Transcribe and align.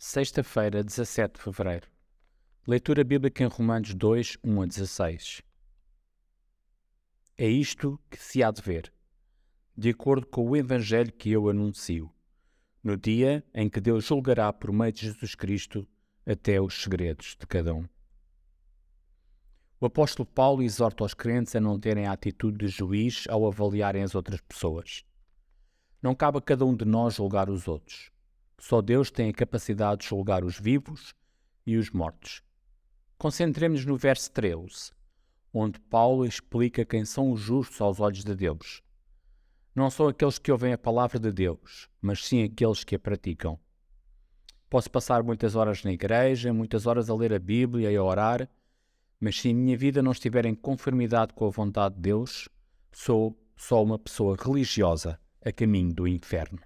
Sexta-feira, 0.00 0.84
17 0.84 1.34
de 1.34 1.42
fevereiro. 1.42 1.88
Leitura 2.64 3.02
bíblica 3.02 3.42
em 3.42 3.48
Romanos 3.48 3.92
2, 3.92 4.38
1 4.44 4.62
a 4.62 4.66
16. 4.66 5.42
É 7.36 7.48
isto 7.48 7.98
que 8.08 8.16
se 8.16 8.40
há 8.40 8.52
de 8.52 8.62
ver, 8.62 8.92
de 9.76 9.90
acordo 9.90 10.24
com 10.24 10.48
o 10.48 10.56
Evangelho 10.56 11.12
que 11.12 11.32
eu 11.32 11.48
anuncio, 11.48 12.08
no 12.80 12.96
dia 12.96 13.44
em 13.52 13.68
que 13.68 13.80
Deus 13.80 14.04
julgará 14.04 14.52
por 14.52 14.70
meio 14.72 14.92
de 14.92 15.00
Jesus 15.00 15.34
Cristo 15.34 15.84
até 16.24 16.60
os 16.60 16.80
segredos 16.80 17.36
de 17.36 17.44
cada 17.44 17.74
um. 17.74 17.84
O 19.80 19.86
apóstolo 19.86 20.26
Paulo 20.26 20.62
exorta 20.62 21.02
os 21.02 21.12
crentes 21.12 21.56
a 21.56 21.60
não 21.60 21.76
terem 21.76 22.06
a 22.06 22.12
atitude 22.12 22.66
de 22.66 22.68
juiz 22.68 23.24
ao 23.28 23.44
avaliarem 23.44 24.04
as 24.04 24.14
outras 24.14 24.40
pessoas. 24.42 25.04
Não 26.00 26.14
cabe 26.14 26.38
a 26.38 26.40
cada 26.40 26.64
um 26.64 26.76
de 26.76 26.84
nós 26.84 27.16
julgar 27.16 27.50
os 27.50 27.66
outros. 27.66 28.12
Só 28.58 28.82
Deus 28.82 29.10
tem 29.10 29.30
a 29.30 29.32
capacidade 29.32 30.02
de 30.02 30.08
julgar 30.08 30.44
os 30.44 30.58
vivos 30.58 31.14
e 31.64 31.76
os 31.76 31.90
mortos. 31.90 32.42
Concentremos-nos 33.16 33.86
no 33.86 33.96
verso 33.96 34.30
13, 34.32 34.92
onde 35.52 35.78
Paulo 35.78 36.26
explica 36.26 36.84
quem 36.84 37.04
são 37.04 37.30
os 37.30 37.40
justos 37.40 37.80
aos 37.80 38.00
olhos 38.00 38.24
de 38.24 38.34
Deus. 38.34 38.82
Não 39.74 39.88
são 39.90 40.08
aqueles 40.08 40.38
que 40.38 40.50
ouvem 40.50 40.72
a 40.72 40.78
palavra 40.78 41.20
de 41.20 41.30
Deus, 41.30 41.88
mas 42.00 42.24
sim 42.24 42.42
aqueles 42.42 42.82
que 42.82 42.96
a 42.96 42.98
praticam. 42.98 43.58
Posso 44.68 44.90
passar 44.90 45.22
muitas 45.22 45.54
horas 45.54 45.84
na 45.84 45.92
igreja, 45.92 46.52
muitas 46.52 46.84
horas 46.86 47.08
a 47.08 47.14
ler 47.14 47.32
a 47.32 47.38
Bíblia 47.38 47.90
e 47.90 47.96
a 47.96 48.02
orar, 48.02 48.48
mas 49.20 49.40
se 49.40 49.50
a 49.50 49.54
minha 49.54 49.76
vida 49.76 50.02
não 50.02 50.12
estiver 50.12 50.44
em 50.46 50.54
conformidade 50.54 51.32
com 51.32 51.46
a 51.46 51.50
vontade 51.50 51.94
de 51.94 52.02
Deus, 52.02 52.48
sou 52.92 53.38
só 53.56 53.82
uma 53.82 53.98
pessoa 53.98 54.36
religiosa 54.36 55.18
a 55.44 55.52
caminho 55.52 55.94
do 55.94 56.06
inferno. 56.06 56.58